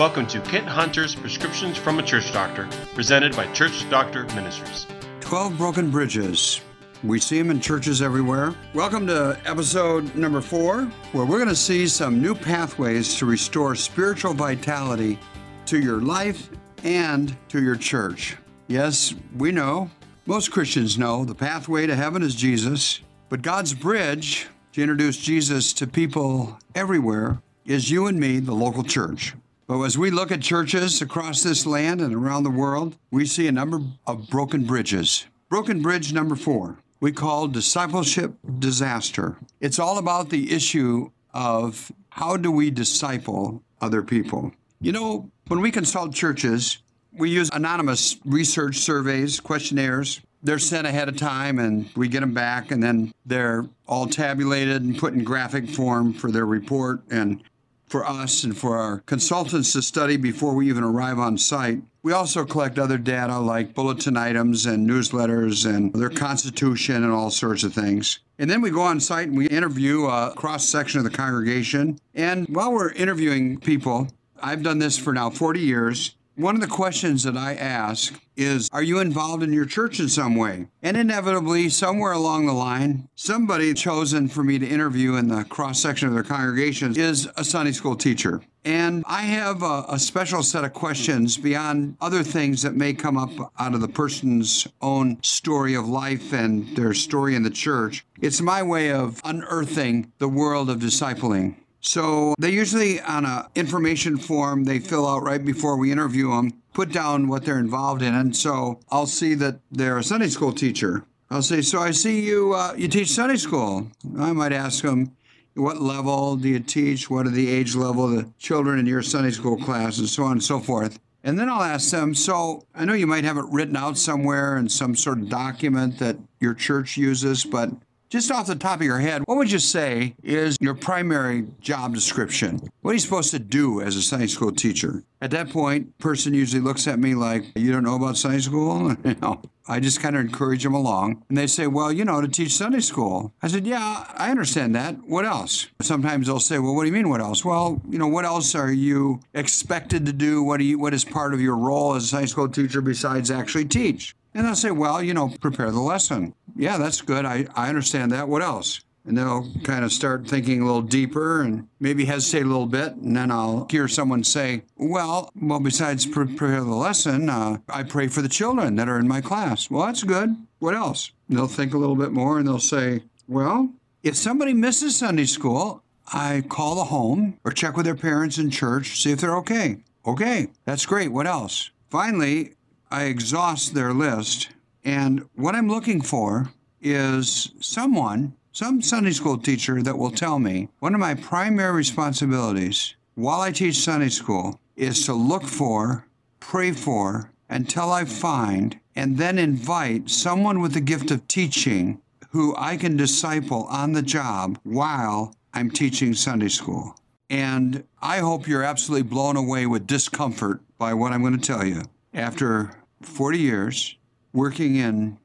[0.00, 4.86] Welcome to Kent Hunter's Prescriptions from a Church Doctor, presented by Church Doctor Ministries.
[5.20, 6.62] 12 broken bridges.
[7.04, 8.54] We see them in churches everywhere.
[8.72, 13.74] Welcome to episode number four, where we're going to see some new pathways to restore
[13.74, 15.18] spiritual vitality
[15.66, 16.48] to your life
[16.82, 18.38] and to your church.
[18.68, 19.90] Yes, we know,
[20.24, 25.74] most Christians know, the pathway to heaven is Jesus, but God's bridge to introduce Jesus
[25.74, 29.34] to people everywhere is you and me, the local church.
[29.70, 33.46] But as we look at churches across this land and around the world, we see
[33.46, 35.26] a number of broken bridges.
[35.48, 39.36] Broken bridge number four, we call discipleship disaster.
[39.60, 44.50] It's all about the issue of how do we disciple other people.
[44.80, 46.78] You know, when we consult churches,
[47.12, 50.20] we use anonymous research surveys, questionnaires.
[50.42, 54.82] They're sent ahead of time and we get them back, and then they're all tabulated
[54.82, 57.02] and put in graphic form for their report.
[57.08, 57.44] And
[57.90, 61.82] for us and for our consultants to study before we even arrive on site.
[62.02, 67.30] We also collect other data like bulletin items and newsletters and their constitution and all
[67.30, 68.20] sorts of things.
[68.38, 71.98] And then we go on site and we interview a cross section of the congregation.
[72.14, 74.08] And while we're interviewing people,
[74.40, 76.14] I've done this for now 40 years.
[76.36, 80.08] One of the questions that I ask is Are you involved in your church in
[80.08, 80.68] some way?
[80.82, 85.80] And inevitably, somewhere along the line, somebody chosen for me to interview in the cross
[85.80, 88.40] section of their congregation is a Sunday school teacher.
[88.64, 93.16] And I have a, a, special set of questions beyond other things that may come
[93.16, 98.04] up out of the person's own story of life and their story in the church.
[98.20, 101.56] It's my way of unearthing the world of discipling.
[101.80, 106.52] So they usually, on an information form, they fill out right before we interview them,
[106.72, 108.14] put down what they're involved in.
[108.14, 111.04] And so I'll see that they're a Sunday school teacher.
[111.30, 113.90] I'll say, so I see you, uh, you teach Sunday school.
[114.18, 115.12] I might ask them,
[115.54, 117.08] what level do you teach?
[117.08, 120.24] What are the age level of the children in your Sunday school class, and so
[120.24, 120.98] on and so forth.
[121.22, 124.56] And then I'll ask them, so I know you might have it written out somewhere
[124.56, 127.70] in some sort of document that your church uses, but
[128.10, 131.94] just off the top of your head, what would you say is your primary job
[131.94, 132.60] description?
[132.82, 135.04] What are you supposed to do as a Sunday school teacher?
[135.22, 138.96] At that point, person usually looks at me like, "You don't know about Sunday school?"
[139.04, 142.20] you know, I just kind of encourage them along, and they say, "Well, you know,
[142.20, 144.96] to teach Sunday school." I said, "Yeah, I understand that.
[145.06, 147.10] What else?" Sometimes they'll say, "Well, what do you mean?
[147.10, 150.42] What else?" Well, you know, what else are you expected to do?
[150.42, 150.78] What do you?
[150.78, 154.16] What is part of your role as a Sunday school teacher besides actually teach?
[154.34, 156.34] And they'll say, well, you know, prepare the lesson.
[156.56, 157.24] Yeah, that's good.
[157.24, 158.28] I, I understand that.
[158.28, 158.80] What else?
[159.06, 162.94] And they'll kind of start thinking a little deeper and maybe hesitate a little bit.
[162.94, 168.08] And then I'll hear someone say, well, well, besides prepare the lesson, uh, I pray
[168.08, 169.70] for the children that are in my class.
[169.70, 170.36] Well, that's good.
[170.58, 171.12] What else?
[171.28, 173.70] And they'll think a little bit more and they'll say, well,
[174.02, 178.50] if somebody misses Sunday school, I call the home or check with their parents in
[178.50, 179.78] church, see if they're okay.
[180.06, 181.12] Okay, that's great.
[181.12, 181.70] What else?
[181.88, 182.54] Finally,
[182.90, 184.48] I exhaust their list.
[184.84, 190.68] And what I'm looking for is someone, some Sunday school teacher that will tell me
[190.80, 196.06] one of my primary responsibilities while I teach Sunday school is to look for,
[196.40, 202.00] pray for, until I find, and then invite someone with the gift of teaching
[202.30, 206.96] who I can disciple on the job while I'm teaching Sunday school.
[207.28, 211.64] And I hope you're absolutely blown away with discomfort by what I'm going to tell
[211.64, 211.82] you.
[212.14, 212.70] After
[213.02, 213.96] 40 years
[214.32, 215.18] working in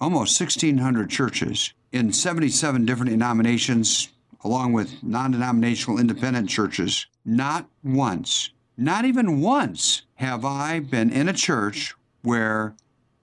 [0.00, 4.08] almost 1,600 churches in 77 different denominations,
[4.44, 7.06] along with non denominational independent churches.
[7.24, 12.74] Not once, not even once, have I been in a church where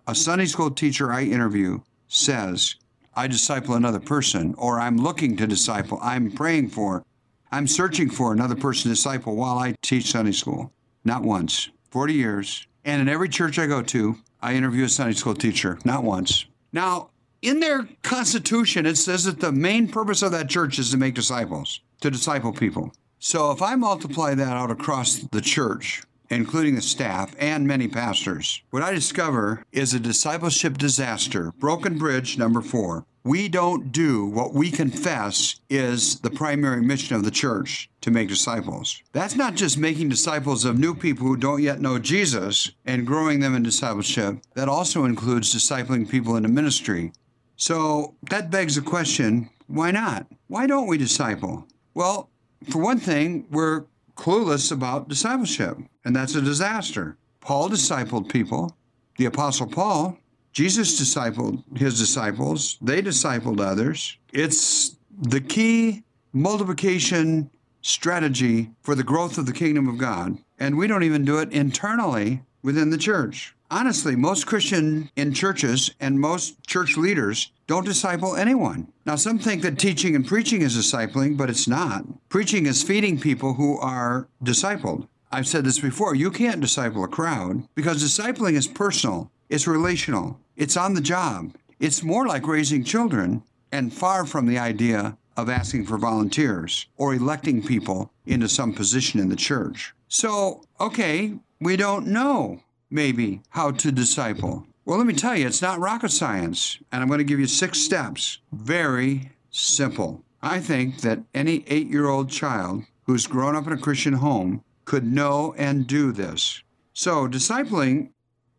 [0.05, 2.75] a Sunday school teacher I interview says,
[3.15, 7.03] I disciple another person, or I'm looking to disciple, I'm praying for,
[7.51, 10.71] I'm searching for another person to disciple while I teach Sunday school.
[11.03, 11.69] Not once.
[11.89, 15.77] 40 years, and in every church I go to, I interview a Sunday school teacher,
[15.83, 16.45] not once.
[16.71, 17.09] Now,
[17.41, 21.13] in their constitution, it says that the main purpose of that church is to make
[21.13, 22.93] disciples, to disciple people.
[23.19, 28.61] So if I multiply that out across the church, including the staff and many pastors,
[28.69, 31.51] what I discover is a discipleship disaster.
[31.59, 37.25] Broken bridge number four we don't do what we confess is the primary mission of
[37.25, 39.03] the church to make disciples.
[39.11, 43.41] That's not just making disciples of new people who don't yet know Jesus and growing
[43.41, 47.11] them in discipleship, that also includes discipling people in the ministry.
[47.57, 50.27] So that begs the question why not?
[50.47, 51.67] Why don't we disciple?
[51.93, 52.29] Well,
[52.69, 53.83] for one thing, we're
[54.15, 57.17] clueless about discipleship, and that's a disaster.
[57.41, 58.77] Paul discipled people.
[59.17, 60.17] The Apostle Paul
[60.57, 64.17] Jesus discipled his disciples, they discipled others.
[64.33, 66.01] It's the key
[66.33, 67.51] multiplication
[67.83, 70.39] strategy for the growth of the kingdom of God.
[70.57, 73.53] And we don't even do it internally within the church.
[73.69, 78.91] Honestly, most Christian in churches and most church leaders don't disciple anyone.
[79.05, 82.03] Now, some think that teaching and preaching is discipling, but it's not.
[82.29, 85.07] Preaching is feeding people who are discipled.
[85.31, 90.39] I've said this before you can't disciple a crowd because discipling is personal, it's relational,
[90.55, 91.53] it's on the job.
[91.79, 97.13] It's more like raising children and far from the idea of asking for volunteers or
[97.13, 99.93] electing people into some position in the church.
[100.07, 104.65] So, okay, we don't know maybe how to disciple.
[104.85, 106.79] Well, let me tell you, it's not rocket science.
[106.91, 108.39] And I'm going to give you six steps.
[108.51, 110.23] Very simple.
[110.41, 114.63] I think that any eight year old child who's grown up in a Christian home
[114.85, 116.63] could know and do this.
[116.93, 118.09] So, discipling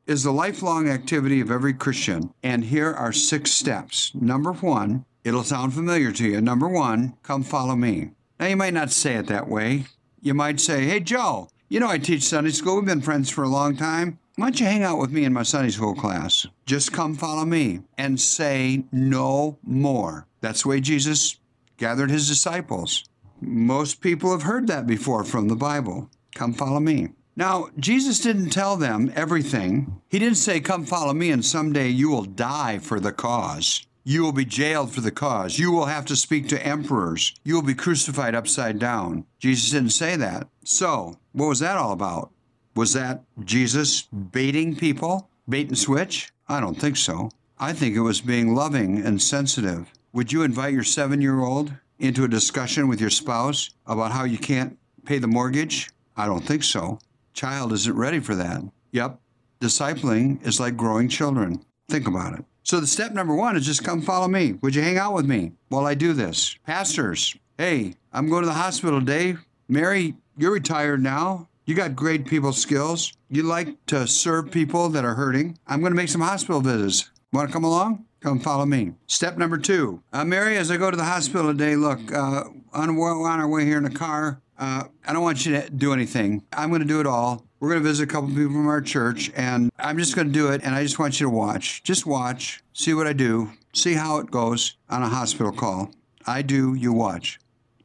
[0.08, 2.32] is the lifelong activity of every Christian.
[2.42, 4.10] And here are six steps.
[4.14, 6.40] Number one, it'll sound familiar to you.
[6.40, 8.12] Number one, come follow me.
[8.40, 9.84] Now, you might not say it that way.
[10.22, 12.76] You might say, Hey, Joe, you know I teach Sunday school.
[12.76, 14.18] We've been friends for a long time.
[14.36, 16.46] Why don't you hang out with me in my Sunday school class?
[16.64, 20.26] Just come follow me and say no more.
[20.40, 21.36] That's the way Jesus
[21.76, 23.04] gathered his disciples.
[23.40, 26.08] Most people have heard that before from the Bible.
[26.34, 27.08] Come follow me.
[27.38, 30.00] Now, Jesus didn't tell them everything.
[30.08, 33.86] He didn't say, Come follow me, and someday you will die for the cause.
[34.02, 35.56] You will be jailed for the cause.
[35.56, 37.36] You will have to speak to emperors.
[37.44, 39.24] You will be crucified upside down.
[39.38, 40.48] Jesus didn't say that.
[40.64, 42.32] So, what was that all about?
[42.74, 45.30] Was that Jesus baiting people?
[45.48, 46.32] Bait and switch?
[46.48, 47.30] I don't think so.
[47.56, 49.92] I think it was being loving and sensitive.
[50.12, 54.24] Would you invite your seven year old into a discussion with your spouse about how
[54.24, 55.88] you can't pay the mortgage?
[56.16, 56.98] I don't think so.
[57.38, 58.62] Child isn't ready for that.
[58.90, 59.20] Yep,
[59.60, 61.64] discipling is like growing children.
[61.88, 62.44] Think about it.
[62.64, 64.54] So, the step number one is just come follow me.
[64.54, 66.58] Would you hang out with me while I do this?
[66.66, 69.36] Pastors, hey, I'm going to the hospital today.
[69.68, 71.46] Mary, you're retired now.
[71.64, 73.12] You got great people skills.
[73.30, 75.60] You like to serve people that are hurting.
[75.64, 77.08] I'm going to make some hospital visits.
[77.32, 78.04] Want to come along?
[78.18, 78.94] Come follow me.
[79.06, 80.02] Step number two.
[80.12, 83.64] Uh, Mary, as I go to the hospital today, look, uh, on, on our way
[83.64, 86.42] here in the car, uh, I don't want you to do anything.
[86.52, 87.44] I'm going to do it all.
[87.60, 90.32] We're going to visit a couple people from our church, and I'm just going to
[90.32, 91.82] do it, and I just want you to watch.
[91.82, 95.90] Just watch, see what I do, see how it goes on a hospital call.
[96.26, 97.38] I do, you watch.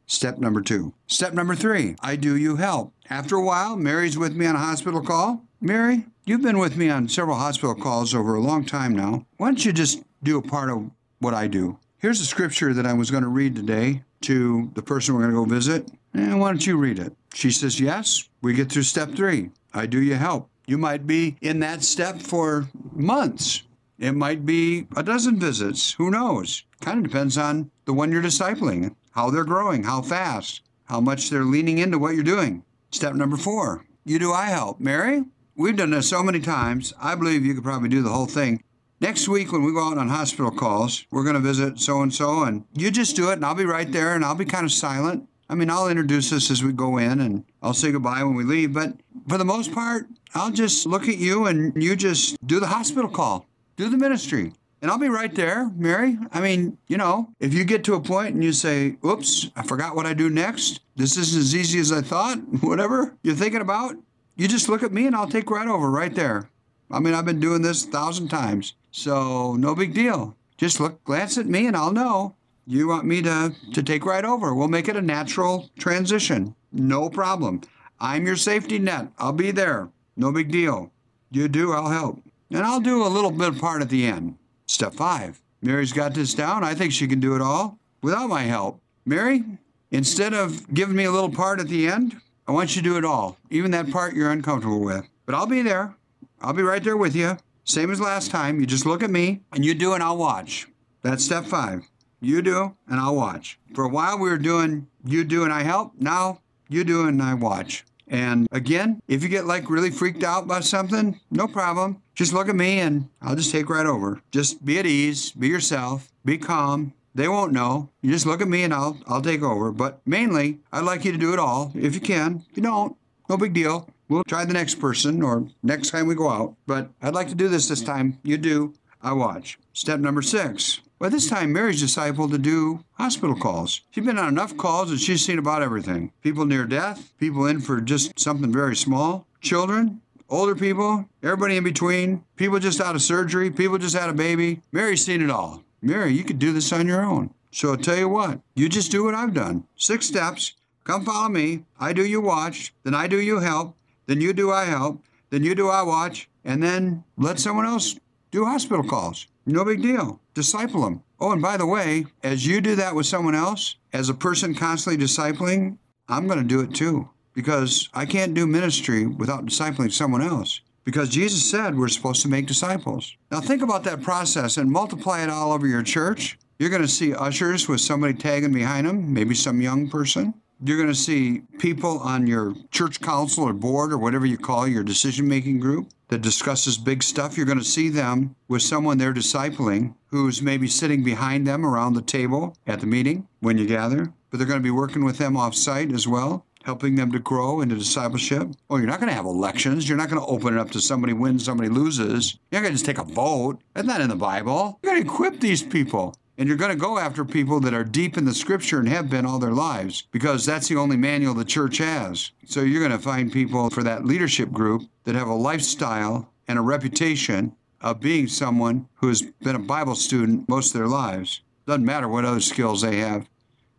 [0.06, 0.92] Step number two.
[1.06, 2.92] Step number three I do, you help.
[3.08, 5.42] After a while, Mary's with me on a hospital call.
[5.60, 9.26] Mary, you've been with me on several hospital calls over a long time now.
[9.38, 11.78] Why don't you just do a part of what I do?
[11.98, 15.34] Here's a scripture that I was going to read today to the person we're going
[15.34, 15.90] to go visit.
[16.12, 17.14] And why don't you read it?
[17.34, 18.28] She says, Yes.
[18.42, 19.50] We get through step three.
[19.72, 20.50] I do you help.
[20.66, 23.62] You might be in that step for months.
[23.98, 25.92] It might be a dozen visits.
[25.94, 26.64] Who knows?
[26.80, 31.30] Kind of depends on the one you're discipling, how they're growing, how fast, how much
[31.30, 32.64] they're leaning into what you're doing.
[32.90, 34.80] Step number four you do I help.
[34.80, 35.24] Mary,
[35.56, 36.92] we've done this so many times.
[37.00, 38.62] I believe you could probably do the whole thing.
[39.00, 42.14] Next week, when we go out on hospital calls, we're going to visit so and
[42.14, 44.64] so, and you just do it, and I'll be right there, and I'll be kind
[44.64, 45.28] of silent.
[45.48, 48.44] I mean, I'll introduce us as we go in and I'll say goodbye when we
[48.44, 48.72] leave.
[48.72, 48.94] But
[49.28, 53.10] for the most part, I'll just look at you and you just do the hospital
[53.10, 53.46] call,
[53.76, 54.52] do the ministry.
[54.80, 56.18] And I'll be right there, Mary.
[56.32, 59.62] I mean, you know, if you get to a point and you say, oops, I
[59.62, 63.60] forgot what I do next, this isn't as easy as I thought, whatever you're thinking
[63.60, 63.96] about,
[64.36, 66.50] you just look at me and I'll take right over right there.
[66.90, 70.36] I mean, I've been doing this a thousand times, so no big deal.
[70.56, 72.36] Just look, glance at me and I'll know.
[72.64, 74.54] You want me to, to take right over.
[74.54, 76.54] We'll make it a natural transition.
[76.70, 77.62] No problem.
[77.98, 79.08] I'm your safety net.
[79.18, 79.90] I'll be there.
[80.16, 80.92] No big deal.
[81.32, 82.22] You do, I'll help.
[82.50, 84.38] And I'll do a little bit part at the end.
[84.66, 85.42] Step five.
[85.60, 86.62] Mary's got this down.
[86.62, 88.80] I think she can do it all without my help.
[89.04, 89.42] Mary,
[89.90, 92.96] instead of giving me a little part at the end, I want you to do
[92.96, 95.04] it all, even that part you're uncomfortable with.
[95.26, 95.96] But I'll be there.
[96.40, 97.38] I'll be right there with you.
[97.64, 98.60] Same as last time.
[98.60, 100.68] You just look at me and you do and I'll watch.
[101.02, 101.88] That's step five.
[102.20, 103.58] You do and I'll watch.
[103.74, 105.92] For a while we were doing you do and I help.
[105.98, 107.84] Now you do and I watch.
[108.06, 112.02] And again, if you get like really freaked out by something, no problem.
[112.14, 114.20] Just look at me and I'll just take right over.
[114.30, 116.92] Just be at ease, be yourself, be calm.
[117.14, 117.90] They won't know.
[118.02, 119.72] You just look at me and I'll I'll take over.
[119.72, 122.44] But mainly, I'd like you to do it all if you can.
[122.50, 122.96] If you don't,
[123.28, 123.88] no big deal.
[124.08, 126.54] We'll try the next person or next time we go out.
[126.66, 128.18] But I'd like to do this this time.
[128.22, 128.74] You do.
[129.02, 129.58] I watch.
[129.72, 130.80] Step number six.
[130.98, 133.82] By this time, Mary's disciple to do hospital calls.
[133.90, 137.60] She's been on enough calls and she's seen about everything people near death, people in
[137.60, 143.02] for just something very small, children, older people, everybody in between, people just out of
[143.02, 144.62] surgery, people just had a baby.
[144.72, 145.62] Mary's seen it all.
[145.82, 147.34] Mary, you could do this on your own.
[147.50, 149.64] So I'll tell you what, you just do what I've done.
[149.76, 150.54] Six steps.
[150.84, 151.64] Come follow me.
[151.78, 155.42] I do you watch, then I do you help, then you do I help, then
[155.42, 157.98] you do I watch, and then let someone else
[158.30, 159.26] do hospital calls.
[159.46, 160.20] No big deal.
[160.34, 161.02] Disciple them.
[161.20, 164.54] Oh, and by the way, as you do that with someone else, as a person
[164.54, 169.92] constantly discipling, I'm going to do it too because I can't do ministry without discipling
[169.92, 170.60] someone else.
[170.84, 173.16] Because Jesus said we're supposed to make disciples.
[173.30, 176.38] Now, think about that process and multiply it all over your church.
[176.58, 180.34] You're going to see ushers with somebody tagging behind them, maybe some young person.
[180.62, 184.66] You're going to see people on your church council or board or whatever you call
[184.68, 187.36] your decision making group that discusses big stuff.
[187.36, 191.94] You're going to see them with someone they're discipling who's maybe sitting behind them around
[191.94, 195.18] the table at the meeting when you gather, but they're going to be working with
[195.18, 198.48] them off site as well helping them to grow into discipleship.
[198.68, 199.88] Oh, you're not going to have elections.
[199.88, 202.38] You're not going to open it up to somebody wins, somebody loses.
[202.50, 203.60] You're not going to just take a vote.
[203.74, 204.80] That's not in the Bible.
[204.82, 206.16] You're going to equip these people.
[206.36, 209.08] And you're going to go after people that are deep in the scripture and have
[209.08, 212.32] been all their lives because that's the only manual the church has.
[212.44, 216.58] So you're going to find people for that leadership group that have a lifestyle and
[216.58, 221.42] a reputation of being someone who has been a Bible student most of their lives.
[221.66, 223.28] Doesn't matter what other skills they have,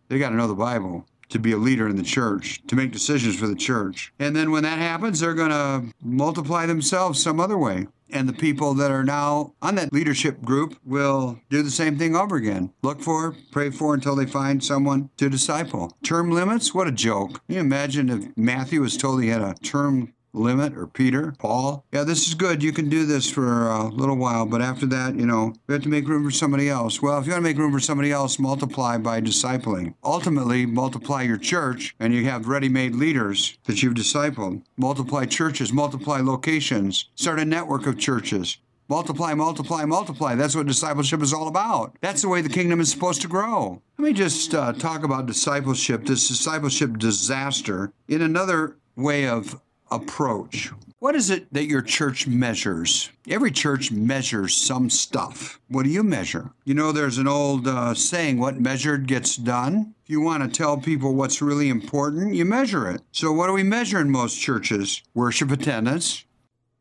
[0.08, 2.92] they got to know the Bible to be a leader in the church, to make
[2.92, 4.14] decisions for the church.
[4.20, 7.88] And then when that happens, they're going to multiply themselves some other way.
[8.12, 12.16] And the people that are now on that leadership group will do the same thing
[12.16, 12.72] over again.
[12.82, 15.98] Look for, pray for until they find someone to disciple.
[16.04, 16.74] Term limits?
[16.74, 17.46] What a joke.
[17.46, 21.86] Can you imagine if Matthew was told he had a term limit or Peter, Paul.
[21.92, 22.62] Yeah, this is good.
[22.62, 25.84] You can do this for a little while, but after that, you know, we have
[25.84, 27.02] to make room for somebody else.
[27.02, 29.96] Well, if you want to make room for somebody else, multiply by discipling.
[30.04, 34.64] Ultimately, multiply your church and you have ready made leaders that you've discipled.
[34.78, 38.58] Multiply churches, multiply locations, start a network of churches.
[38.88, 40.36] Multiply, multiply, multiply.
[40.36, 41.98] That's what discipleship is all about.
[42.02, 43.82] That's the way the kingdom is supposed to grow.
[43.98, 49.60] Let me just uh, talk about discipleship, this discipleship disaster, in another way of
[49.92, 50.72] approach.
[51.00, 53.12] What is it that your church measures?
[53.30, 55.60] Every church measures some stuff.
[55.68, 56.52] What do you measure?
[56.64, 59.94] You know, there's an old uh, saying, what measured gets done.
[60.04, 63.02] If you want to tell people what's really important, you measure it.
[63.12, 65.04] So, what do we measure in most churches?
[65.14, 66.26] Worship attendance.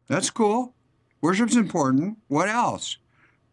[0.09, 0.75] That's cool.
[1.21, 2.19] Worship's important.
[2.29, 2.99] What else?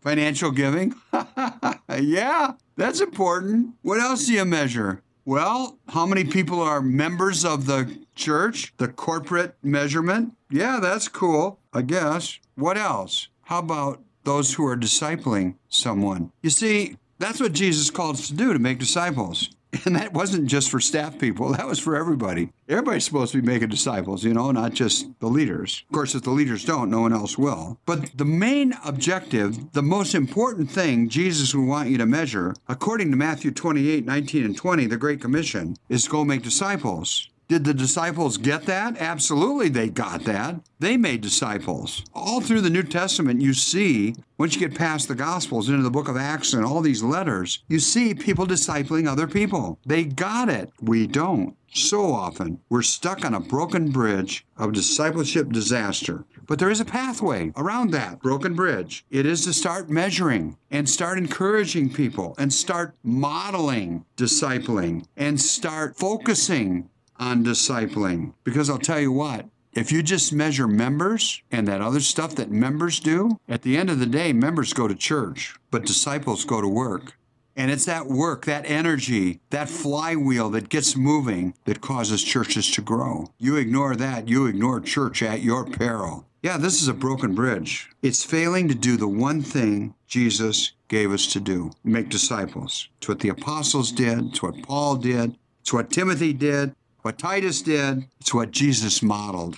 [0.02, 0.96] Financial giving.
[2.00, 3.76] yeah, that's important.
[3.82, 5.02] What else do you measure?
[5.24, 8.74] Well, how many people are members of the church?
[8.78, 10.34] The corporate measurement?
[10.50, 12.40] Yeah, that's cool, I guess.
[12.56, 13.28] What else?
[13.44, 16.32] How about those who are discipling someone?
[16.42, 19.52] You see, that's what Jesus called us to do to make disciples.
[19.86, 22.50] And that wasn't just for staff people, that was for everybody.
[22.68, 25.84] Everybody's supposed to be making disciples, you know, not just the leaders.
[25.90, 27.80] Of course, if the leaders don't, no one else will.
[27.86, 33.12] But the main objective, the most important thing Jesus would want you to measure, according
[33.12, 37.30] to Matthew 28 19 and 20, the Great Commission, is go make disciples.
[37.52, 38.96] Did the disciples get that?
[38.98, 40.62] Absolutely, they got that.
[40.80, 42.06] They made disciples.
[42.16, 45.92] All through the New Testament, you see, once you get past the Gospels into the
[45.92, 49.80] book of Acts and all these letters, you see people discipling other people.
[49.86, 50.72] They got it.
[50.82, 51.58] We don't.
[51.74, 56.24] So often, we're stuck on a broken bridge of discipleship disaster.
[56.48, 59.06] But there is a pathway around that broken bridge.
[59.10, 65.98] It is to start measuring and start encouraging people and start modeling discipling and start
[65.98, 66.88] focusing
[67.22, 68.34] on discipling.
[68.44, 72.52] Because I'll tell you what, if you just measure members and that other stuff that
[72.52, 76.60] members do, at the end of the day, members go to church, but disciples go
[76.60, 77.14] to work.
[77.56, 82.82] And it's that work, that energy, that flywheel that gets moving that causes churches to
[82.82, 83.32] grow.
[83.38, 86.26] You ignore that, you ignore church at your peril.
[86.42, 87.90] Yeah, this is a broken bridge.
[88.02, 92.90] It's failing to do the one thing Jesus gave us to do make disciples.
[92.98, 97.62] It's what the apostles did, it's what Paul did, it's what Timothy did, what Titus
[97.62, 99.58] did, it's what Jesus modeled.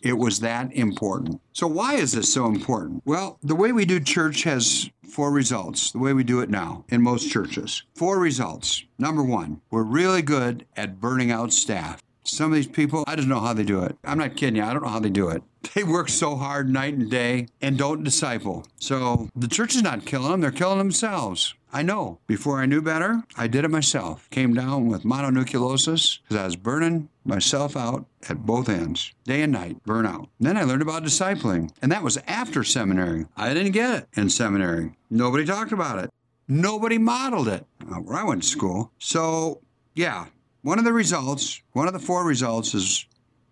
[0.00, 1.40] It was that important.
[1.52, 3.02] So, why is this so important?
[3.04, 6.84] Well, the way we do church has four results, the way we do it now
[6.88, 7.82] in most churches.
[7.96, 8.84] Four results.
[8.98, 12.00] Number one, we're really good at burning out staff.
[12.22, 13.96] Some of these people, I don't know how they do it.
[14.04, 15.42] I'm not kidding you, I don't know how they do it.
[15.74, 18.64] They work so hard night and day and don't disciple.
[18.78, 21.54] So the church is not killing them, they're killing themselves.
[21.72, 22.18] I know.
[22.26, 24.28] Before I knew better, I did it myself.
[24.30, 29.52] Came down with mononucleosis because I was burning myself out at both ends, day and
[29.52, 30.28] night, burnout.
[30.40, 33.26] Then I learned about discipling, and that was after seminary.
[33.36, 34.92] I didn't get it in seminary.
[35.10, 36.10] Nobody talked about it.
[36.48, 38.90] Nobody modeled it where I went to school.
[38.98, 39.60] So,
[39.94, 40.26] yeah,
[40.62, 43.06] one of the results, one of the four results is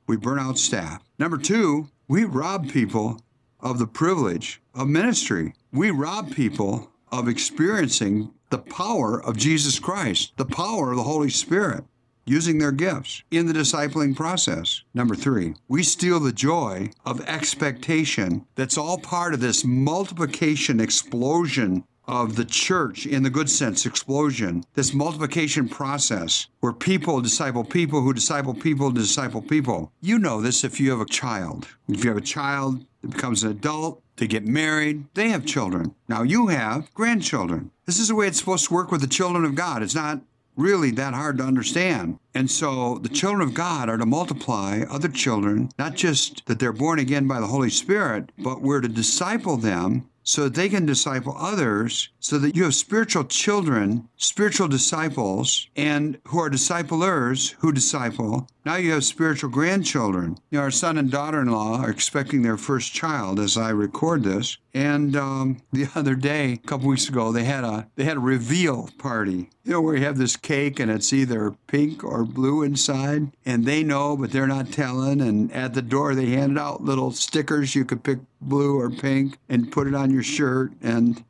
[0.06, 1.02] we burn out staff.
[1.18, 3.20] Number two, we rob people
[3.60, 5.52] of the privilege of ministry.
[5.72, 11.30] We rob people of experiencing the power of Jesus Christ, the power of the Holy
[11.30, 11.84] Spirit.
[12.26, 14.82] using their gifts in the discipling process.
[14.92, 21.84] Number three, we steal the joy of expectation that's all part of this multiplication explosion
[22.08, 28.00] of the church in the good sense explosion, this multiplication process where people disciple people
[28.00, 29.92] who disciple people disciple people.
[30.00, 31.66] You know this if you have a child.
[31.88, 35.94] If you have a child that becomes an adult, they get married, they have children.
[36.08, 37.70] Now you have grandchildren.
[37.84, 39.82] This is the way it's supposed to work with the children of God.
[39.82, 40.20] It's not
[40.56, 42.18] really that hard to understand.
[42.34, 46.72] And so the children of God are to multiply other children, not just that they're
[46.72, 50.84] born again by the Holy Spirit, but we're to disciple them so that they can
[50.84, 57.70] disciple others, so that you have spiritual children, spiritual disciples, and who are disciplers who
[57.70, 58.48] disciple.
[58.66, 60.38] Now you have spiritual grandchildren.
[60.50, 63.70] You know, our son and daughter in law are expecting their first child as I
[63.70, 64.58] record this.
[64.74, 68.20] And um, the other day, a couple weeks ago, they had a they had a
[68.20, 69.50] reveal party.
[69.62, 73.64] You know, where you have this cake and it's either pink or blue inside, and
[73.64, 75.20] they know, but they're not telling.
[75.20, 79.38] And at the door, they handed out little stickers you could pick blue or pink
[79.48, 80.72] and put it on your shirt.
[80.82, 81.22] And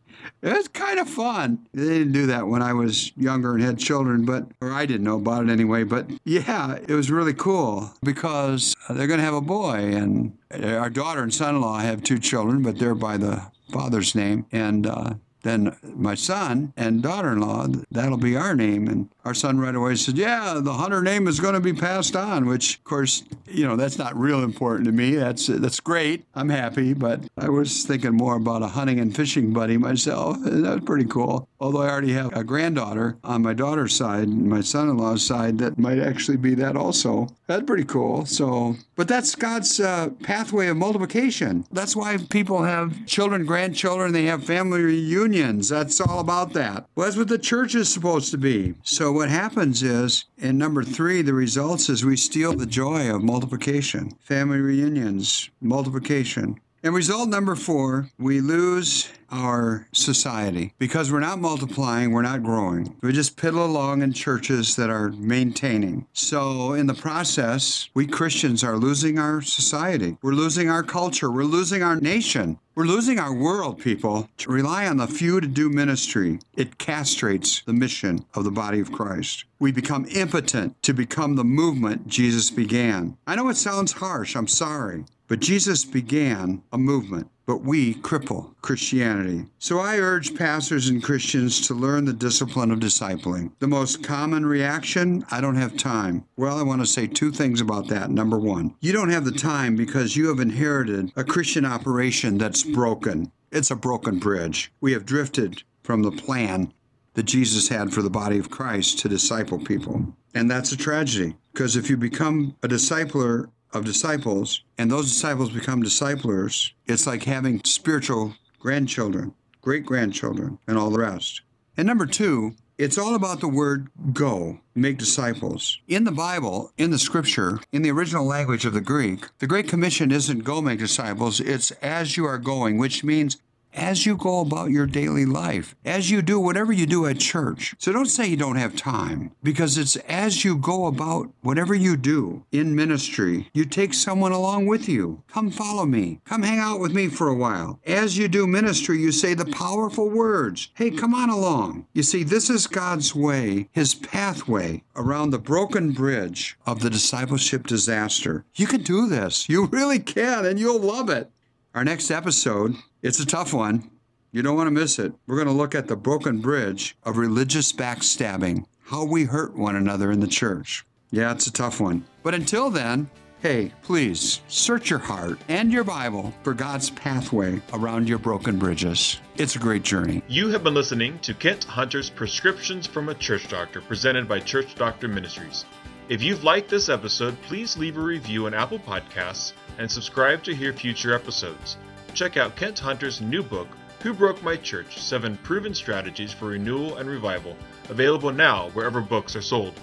[0.47, 1.67] it was kind of fun.
[1.75, 5.05] They didn't do that when I was younger and had children, but, or I didn't
[5.05, 5.83] know about it anyway.
[5.83, 9.93] But yeah, it was really cool because they're going to have a boy.
[9.95, 14.15] And our daughter and son in law have two children, but they're by the father's
[14.15, 14.47] name.
[14.53, 15.15] And, uh,
[15.47, 18.89] then my son and daughter-in-law, that'll be our name.
[18.89, 22.17] And our son right away said, "Yeah, the Hunter name is going to be passed
[22.17, 25.17] on." Which, of course, you know, that's not real important to me.
[25.17, 26.25] That's that's great.
[26.35, 30.37] I'm happy, but I was thinking more about a hunting and fishing buddy myself.
[30.45, 31.49] And that was pretty cool.
[31.61, 35.79] Although I already have a granddaughter on my daughter's side, and my son-in-law's side, that
[35.79, 37.29] might actually be that also.
[37.47, 38.27] That's pretty cool.
[38.27, 41.65] So, but that's God's uh, pathway of multiplication.
[41.73, 44.13] That's why people have children, grandchildren.
[44.13, 45.36] They have family reunions.
[45.69, 46.87] That's all about that.
[46.95, 48.75] Well, that's what the church is supposed to be.
[48.83, 53.23] So what happens is, in number three, the results is we steal the joy of
[53.23, 54.13] multiplication.
[54.21, 56.61] Family reunions, multiplication.
[56.87, 62.95] And result number four, we lose our society because we're not multiplying, we're not growing.
[63.03, 66.07] We just piddle along in churches that are maintaining.
[66.13, 70.17] So, in the process, we Christians are losing our society.
[70.23, 71.29] We're losing our culture.
[71.29, 72.61] We're losing our nation.
[72.77, 74.29] We're losing our world, people.
[74.37, 78.79] To rely on the few to do ministry, it castrates the mission of the body
[78.79, 79.45] of Christ.
[79.59, 83.17] We become impotent to become the movement Jesus began.
[83.27, 85.05] I know it sounds harsh, I'm sorry.
[85.29, 89.47] But Jesus began a movement, but we cripple Christianity.
[89.59, 93.51] So I urge pastors and Christians to learn the discipline of discipling.
[93.59, 96.25] The most common reaction I don't have time.
[96.37, 98.11] Well, I want to say two things about that.
[98.11, 102.63] Number one, you don't have the time because you have inherited a Christian operation that's
[102.63, 103.33] broken.
[103.51, 104.73] It's a broken bridge.
[104.81, 106.73] We have drifted from the plan
[107.15, 110.15] that Jesus had for the body of Christ to disciple people.
[110.35, 115.51] And that's a tragedy because if you become a discipler of disciples, and those disciples
[115.51, 121.43] become disciplers, it's like having spiritual grandchildren, great grandchildren, and all the rest.
[121.77, 125.79] And number two, it's all about the word go, make disciples.
[125.89, 129.67] In the Bible, in the scripture, in the original language of the Greek, the Great
[129.67, 133.39] Commission isn't go make disciples, it's as you are going, which means
[133.77, 137.75] as you go about your daily life, as you do whatever you do at church.
[137.79, 141.97] So don't say you don't have time because it's as you go about whatever you
[141.97, 145.23] do in ministry, you take someone along with you.
[145.29, 146.21] Come follow me.
[146.25, 147.79] Come hang out with me for a while.
[147.87, 150.71] As you do ministry, you say the powerful words.
[150.75, 151.87] Hey, come on along.
[151.93, 157.67] You see, this is God's way, his pathway around the broken bridge of the discipleship
[157.67, 158.45] disaster.
[158.55, 159.49] You can do this.
[159.49, 161.31] You really can, and you'll love it.
[161.75, 162.75] Our next episode,
[163.07, 163.89] it's a tough one.
[164.33, 165.13] You don't want to miss it.
[165.29, 169.77] We're going to look at the broken bridge of religious backstabbing, how we hurt one
[169.77, 170.85] another in the church.
[171.13, 172.05] Yeah, it's a tough one.
[172.25, 178.09] But until then, hey, please search your heart and your Bible for God's pathway around
[178.09, 179.21] your broken bridges.
[179.37, 180.25] It's a great journey.
[180.27, 184.75] You have been listening to Kent Hunter's Prescriptions from a Church Doctor, presented by Church
[184.75, 185.65] Doctor Ministries.
[186.09, 190.57] If you've liked this episode, please leave a review on Apple Podcasts and subscribe to
[190.57, 191.77] hear future episodes.
[192.17, 193.69] Check out Kent Hunter's new book,
[194.03, 197.55] Who Broke My Church Seven Proven Strategies for Renewal and Revival,
[197.91, 199.79] available now wherever books are sold.